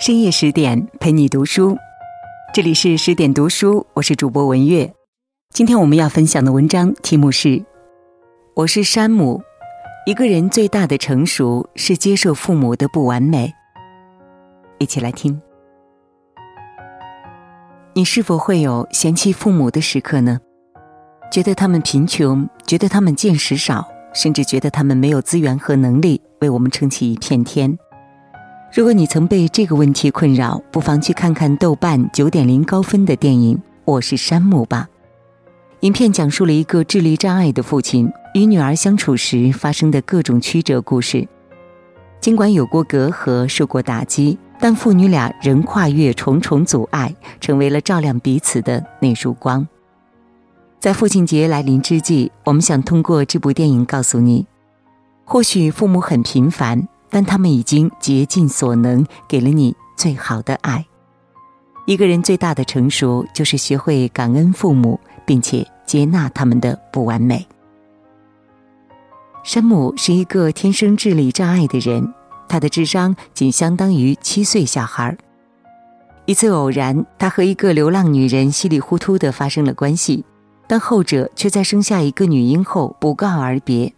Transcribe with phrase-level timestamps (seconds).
[0.00, 1.76] 深夜十点陪你读书，
[2.54, 4.94] 这里是十点读书，我是主播文月。
[5.52, 7.48] 今天我们要分享的文章题目是
[8.54, 9.42] 《我是山姆》，
[10.08, 13.52] 一个人最大的成熟是接受父母的不完美。
[14.78, 15.42] 一起来听。
[17.92, 20.38] 你是否会有嫌弃父母的时刻呢？
[21.32, 23.84] 觉得他们贫穷，觉得他们见识少，
[24.14, 27.76] 甚至觉得他们没有资源和能力为我们撑起一片天。
[28.70, 34.86] 如果你曾被这个问题困扰，不妨去看看豆瓣九点零高分的电影《我是山姆》吧。
[35.80, 41.26] 影片讲述了一个智力障碍的父亲与女儿相处时发生的各种曲折故事。
[42.20, 49.66] 尽管有过隔阂、受过打击，但父女俩仍跨越重重阻碍，成为了照亮彼此的那束光。
[50.78, 54.46] 在父亲节来临之际，我们想通过这部电影告诉你：
[55.24, 56.86] 或许父母很平凡。
[57.10, 60.84] 但他们已经竭尽所能，给了你最好的爱。
[61.86, 67.46] 一个人最大的成熟，就是学会感恩父母，并且接纳他们的不完美。
[69.42, 72.12] 山姆是一个天生智力障碍的人，
[72.46, 75.16] 他的智商仅相当于七岁小孩。
[76.26, 80.26] 一次偶然，他和一个流浪女人稀里糊涂的发生了关系，
[80.66, 83.90] 但后者却在生下一个女婴后不告而别。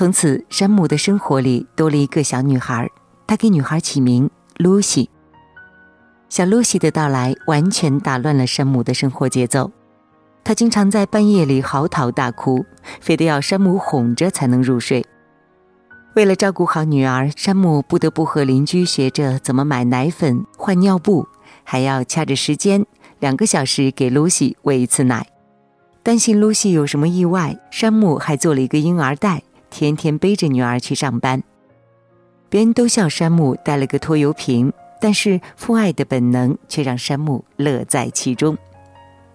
[0.00, 2.88] 从此，山姆的生活里多了一个小女孩，
[3.26, 5.10] 他给女孩起名露西。
[6.30, 9.70] 小露西的到来完全打乱了山姆的生活节奏，
[10.42, 12.64] 他经常在半夜里嚎啕大哭，
[13.02, 15.04] 非得要山姆哄着才能入睡。
[16.14, 21.28] 为了照顾好女儿，山姆不得不和邻居学着怎么买奶粉、换尿布，
[21.62, 22.86] 还要掐着时间，
[23.18, 25.26] 两个小时给露西喂一次奶。
[26.02, 29.42] 担心露西有什么意外，山姆还做了一个婴儿袋。
[29.70, 31.42] 天天背着女儿去上班，
[32.48, 38.58] 别人都笑山姆带了个拖油瓶，但是父爱的本能却让山姆乐在其中。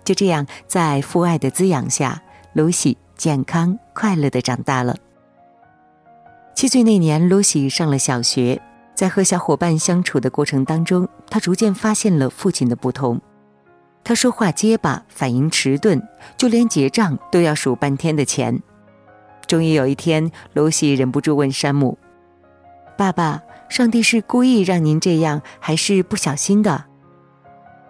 [0.04, 2.22] 就这样，在父爱的滋养下，
[2.54, 4.96] 露西健康快乐的长大了。
[6.54, 8.62] 七岁那年，露西上了小学，
[8.94, 13.20] 在和小伙伴相处的过程当中，她逐渐发现了父亲的不同。
[14.04, 16.00] 他说话结巴，反应迟钝，
[16.38, 18.62] 就连结账都要数半天的钱。
[19.46, 21.98] 终于有一天，露西忍不住问山姆
[22.98, 26.86] ：“爸爸，上帝是故意让您这样，还是不小心的？”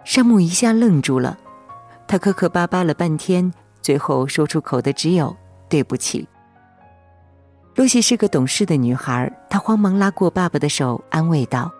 [0.04, 1.38] 山姆一下愣住了，
[2.06, 3.52] 他磕磕巴巴了半天，
[3.82, 5.36] 最后说出口的只有
[5.68, 6.28] “对不起”。
[7.74, 11.70] 露西是个懂事的女孩，她慌忙拉过爸爸的手，安慰道：“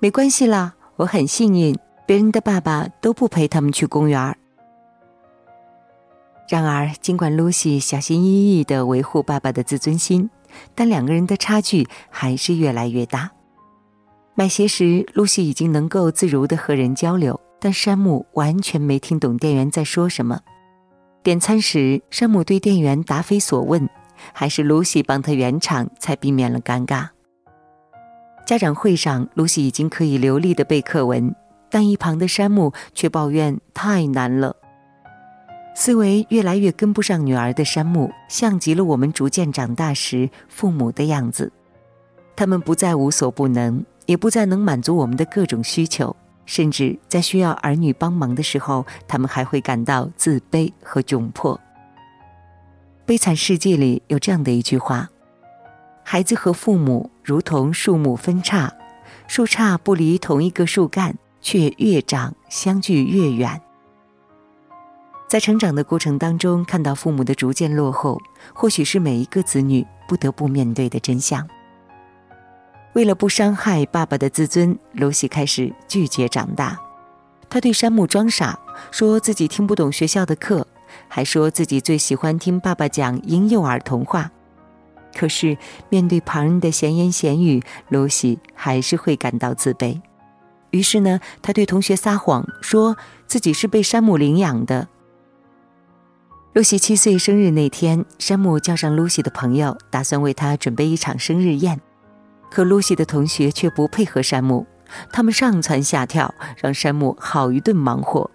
[0.00, 4.36] 没关系啦，我很幸运，别人的爸爸都不陪他们去公园。”
[6.48, 10.28] 然而，尽管露西小心翼翼地维护爸爸的自尊心，
[10.74, 13.30] 但两个人的差距还是越来越大。
[14.34, 20.40] 买鞋时，露西已经能够自如地和人交流，但山姆完全没听懂店员在说什么。
[21.22, 23.88] 点餐时，山姆对店员答非所问，
[24.34, 27.08] 还是露西帮他圆场，才避免了尴尬。
[28.46, 31.34] 家长会上，露西已经可以流利地背课文，
[31.70, 34.54] 但一旁的山姆却抱怨太难了。
[35.74, 41.50] 思维越来越跟不上女儿的山姆，像极了我们逐渐长大时父母的样子。
[42.36, 46.14] 他们不再无所不能，也不再能满足我们的各种需求，
[46.46, 51.60] 甚至在需要儿女帮忙的时候，他们还会感到自卑和窘迫。
[53.04, 55.10] 悲惨世界里有这样的一句话
[56.04, 58.72] ：“孩子和父母如同树木分叉，
[59.26, 63.60] 树杈不离同一个树干，却越长相距越远。”
[65.26, 68.20] 在成长的过程当中，看到父母的逐渐落后，
[68.52, 71.48] 或许是每一个子女不得不面对的真相。
[72.92, 76.78] 为了不伤害爸爸的自尊，露西开始拒绝长大。
[77.50, 78.58] 他对山姆装傻，
[78.92, 80.64] 说自己听不懂学校的课，
[81.08, 84.30] 还说自己最喜欢听爸爸讲婴幼儿童话。
[85.16, 85.56] 可是
[85.88, 90.00] 面对旁人的闲言闲语，露西还是会感到自卑。
[90.70, 92.96] 于是呢，他对同学撒谎，说
[93.26, 94.88] 自己是被山姆领养的。
[96.54, 101.80] 露西七岁生日那天，山姆叫上露西的朋友，打算为她准备一场生日宴。
[102.48, 104.64] 可露西的同学却不配合山姆，
[105.12, 108.30] 他们上蹿下跳，让山姆好一顿忙活。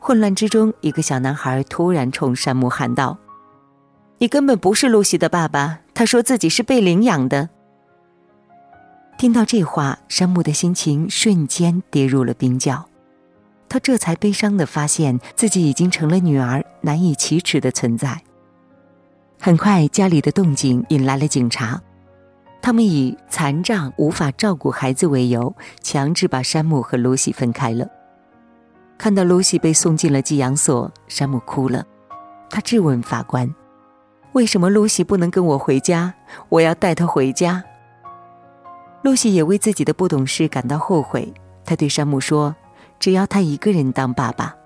[0.00, 3.16] 混乱之中，一个小男孩突然冲山姆喊道
[4.18, 7.48] ：“你根本不是露西的爸爸！”他说自己是被领养的。
[9.16, 12.88] 听到这话，山姆的心情瞬间跌入了冰窖。
[13.74, 18.22] 他这才悲伤地发现自己已经成了女儿难以启齿的存在。
[19.40, 21.82] 很快，家里的动静引来了警察。
[22.62, 27.84] 他们以残障无法照顾孩子为由，强制把山姆和露西分开了。
[28.96, 31.84] 看到露西被送进了寄养所，山姆哭了。
[32.48, 33.52] 他质问法官
[34.34, 36.14] ：“为什么露西不能跟我回家？
[36.48, 37.64] 我要带她回家。”
[39.02, 41.34] 露西也为自己的不懂事感到后悔。
[41.64, 42.54] 他对山姆说
[43.04, 44.56] ：“只要他一个人当爸爸。”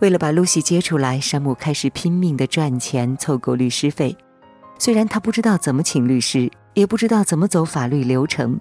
[0.00, 4.16] 为了把露西接出来，山姆开始拼命的赚钱凑够律师费。
[4.78, 8.58] 虽然他不知道怎么请律师，也不知道怎么走法律流程，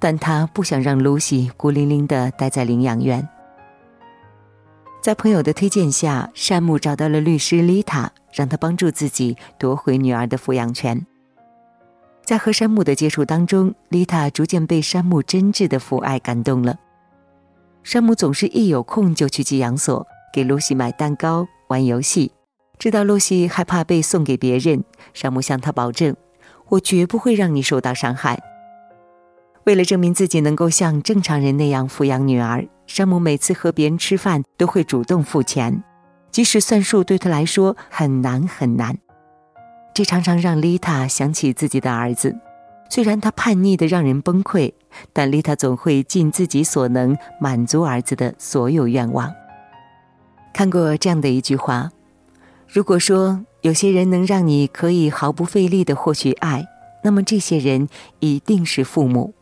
[0.00, 3.28] 但他不想让露西孤零零的待在领养院。
[5.00, 11.06] 在朋友的推荐下，山姆找到了律师丽塔，让他帮助自己夺回女儿的抚养权。
[12.24, 16.76] 在和山姆的接触当中，丽塔逐渐被山姆真挚的父爱感动了。
[17.90, 22.30] 山姆总是一有空就去寄养所，给露西买蛋糕、玩游戏。
[22.78, 26.14] 知道露西害怕被送给别人，山姆向她保证
[26.68, 28.38] ：“我绝不会让你受到伤害。”
[29.64, 35.82] 为了证明自己能够像正常人那样抚养女儿，山姆每次和别人吃饭都会主动付钱，
[36.30, 38.98] 即使算数对他来说很难很难。
[39.94, 42.36] 这常常让丽塔想起自己的儿子。
[42.90, 44.74] 虽然他叛逆的让人崩溃，
[45.12, 49.32] 但丽塔总会尽自己所能满足儿子的所有愿望。
[50.52, 51.90] 看过这样的一句话。
[52.70, 56.66] 如果说有些人能让你可以毫不费力的获取爱，
[57.02, 57.88] 那么这些人
[58.20, 59.32] 一定是父母。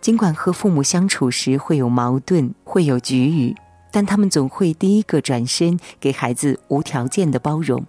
[0.00, 3.54] 尽管和父母相处时会有矛盾，会有局龉，
[3.92, 7.86] 但他们总会第一个转身给孩子无条件的包容。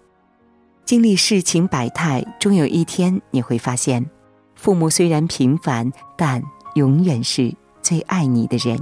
[0.86, 4.06] 经历世情百态，终有一天你会发现，
[4.54, 6.44] 父母虽然平凡，但
[6.76, 8.80] 永远是最爱你的人。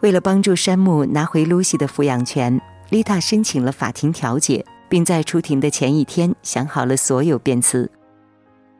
[0.00, 2.60] 为了帮助山姆拿回露西的抚养权。
[2.90, 7.90] 丽塔申请了法庭调解，并在出庭的前一天想好了所有辩词。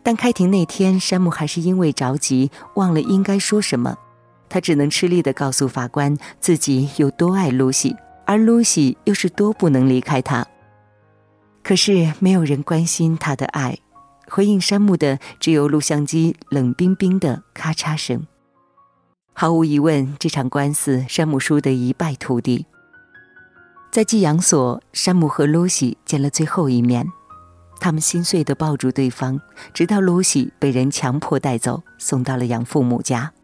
[0.03, 3.97] 但开庭那天，山姆还是因为着急忘了应该说什么，
[4.51, 10.47] 他只能吃力地告诉法官自己有多爱露西，而露西又是多不能离开他。
[11.63, 13.79] 可是没有人关心他的爱，
[14.35, 18.27] 回应山姆的只有录像机冷冰冰的咔嚓声。
[19.35, 22.65] 毫无疑问，这场官司山姆输得一败涂地。
[23.91, 27.07] 在寄养所，山姆和露西见了最后一面，
[27.79, 29.39] 他们心碎地抱住对方，
[29.75, 33.35] 直到露西被人强迫带走，送到了养父母家。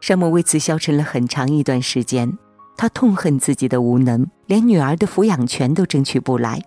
[0.00, 2.38] 山姆为此消沉了很长一段时间，
[2.78, 6.62] 他痛恨自己的无能，连女儿的抚养权都争取不来。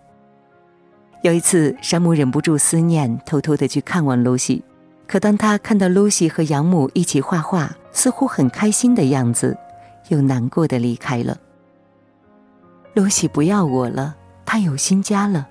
[1.21, 4.63] 有一次，山姆忍不住思念，偷偷的去看望露西，
[5.06, 9.57] 可当他看到露西和养母一起画画，似乎很开心的样子，
[10.07, 11.38] 又难过的离开了。
[12.94, 15.45] 露西不要我了，她有新家了。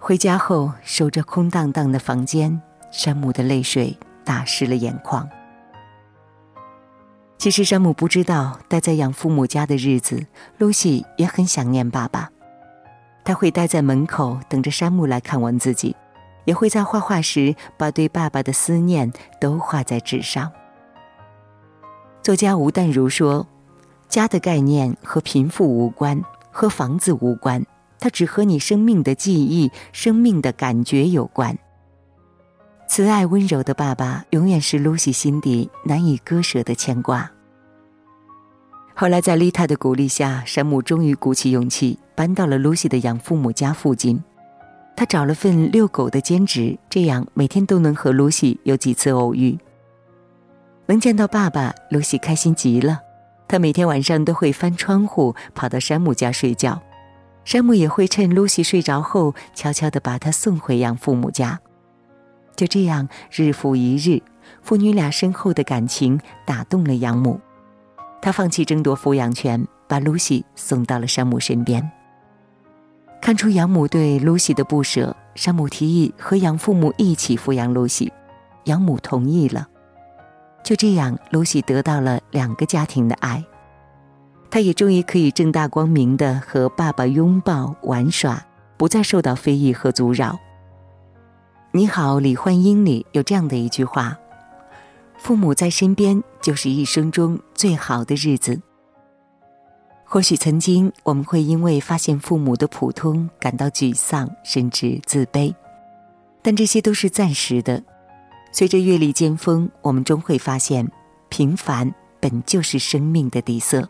[0.00, 2.60] 回家后，守着空荡荡的房间，
[2.90, 5.28] 山姆的泪水打湿了眼眶。
[7.38, 10.26] 其实山姆不知道，待在养父母家的日子，
[10.58, 12.30] 露西也很想念爸爸。
[13.26, 15.94] 他会待在门口等着山姆来看望自己，
[16.46, 20.50] 也会在画画时把对爸爸的思念都画在纸上。
[22.22, 23.46] 作家吴淡如说。
[24.08, 27.66] 家的概念和贫富无关，和房子无关，
[27.98, 31.58] 它只和你生命的记忆、生命的感觉有关。
[32.88, 37.28] 慈爱温柔的爸爸，永远是露西心底难以割舍的牵挂。
[38.98, 44.24] 后来，在丽塔的鼓励下，山姆终于鼓起勇气搬到了露西的养父母家附近。
[44.96, 49.58] 他找了份遛狗的兼职，这样每天都能和露西有几次偶遇。
[50.86, 52.98] 能见到爸爸，露西开心极了。
[53.46, 56.80] 他每天晚上都会翻窗户跑到山姆家睡觉，
[57.44, 61.60] 山姆也会趁露西睡着后，悄悄地把她送回养父母家。
[62.56, 64.22] 就这样，日复一日，
[64.62, 67.38] 父女俩深厚的感情打动了养母，
[68.26, 71.88] 他放弃争夺抚养权，把露西送到了山姆身边。
[73.22, 78.12] 看出养母对露西的不舍，山姆提议和养父母一起抚养露西，
[78.64, 79.68] 养母同意了。
[80.64, 83.44] 就这样，露西得到了两个家庭的爱，
[84.50, 88.44] 她也终于可以正大光明的和爸爸拥抱玩耍，
[88.76, 90.32] 不再受到非议和阻扰。
[91.70, 94.18] 《你好，李焕英》里有这样的一句话
[95.18, 98.60] ：“父母在身边，就是一生中最好的日子。”
[100.08, 105.52] 或许曾经我们会因为发现父母的普通感到沮丧，甚至自卑，
[106.42, 107.82] 但这些都是暂时的。
[108.52, 110.88] 随着阅历尖峰，我们终会发现，
[111.28, 113.88] 平凡本就是生命的底色。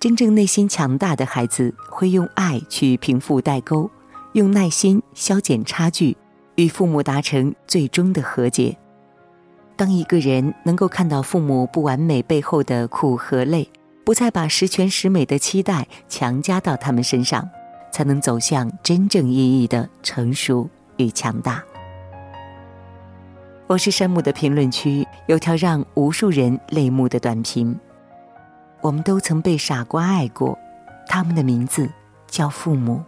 [0.00, 3.90] 真正内心强大的孩子，会用爱去平复代沟，
[4.32, 6.16] 用耐心消减差距，
[6.54, 8.74] 与父母达成最终的和解。
[9.80, 13.66] 当一个人能够看到父母不完美背后的苦和累，
[14.04, 17.48] 不再把十全十美的期待强加到他们身上，
[17.90, 20.68] 才能走向真正意义的成熟
[20.98, 21.64] 与强大。
[23.66, 27.74] 我是山姆的评论区有条让无数人泪目的短评：
[28.82, 30.58] 我们都曾被傻瓜爱过，
[31.08, 31.88] 他们的名字
[32.26, 33.02] 叫父母。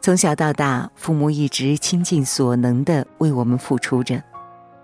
[0.00, 4.22] 从小到大，父母一直倾尽所能的为我们付出着。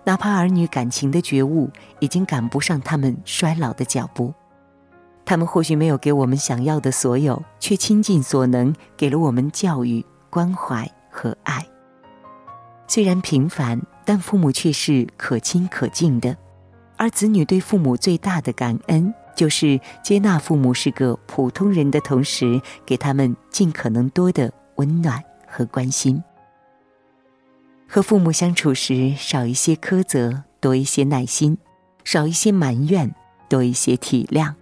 [0.06, 4.32] 哪怕儿女感情的觉悟已经赶不上他们衰老的脚步，
[5.24, 11.66] 他们或许没有给我们想要的所有，却倾尽所能给了我们教育、关怀和爱。
[12.86, 16.36] 虽然平凡，但父母却是可亲可敬的。
[16.96, 26.22] 而子女对父母最大的感恩，就是接纳父母是个普通人的同时，给他们尽可能多的温暖和关心。
[27.88, 31.56] 和父母相处时，少一些苛责，多一些耐心；
[32.04, 33.14] 少一些埋怨，
[33.48, 34.54] 多一些体谅。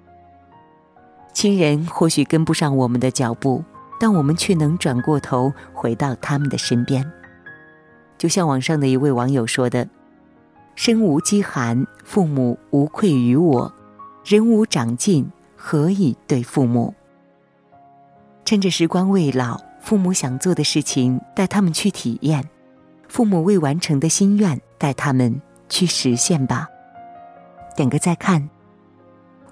[1.32, 3.64] 亲人或许跟不上我们的脚步，
[3.98, 7.10] 但我们却能转过头回到他们的身边。
[8.16, 9.88] 就像网上的一位网友说的
[10.76, 13.72] ：“身无饥寒，父母无愧于我；
[14.24, 16.94] 人无长进，何以对父母？”
[18.44, 22.48] 趁着时光未老，父母想做的事情，带他们去体验。
[23.14, 26.68] 父母未完成的心愿，带他们去实现吧。
[27.76, 28.50] 点个再看，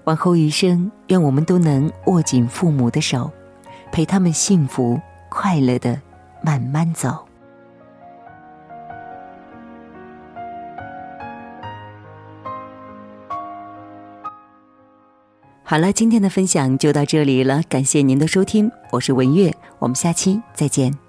[0.03, 3.31] 往后余生，愿我们都能握紧父母的手，
[3.89, 5.97] 陪他们幸福快乐的
[6.41, 7.25] 慢慢走。
[15.63, 21.02] 好了，今天的分享就到这里了，感谢您的收听，我是文月，我们下期再见。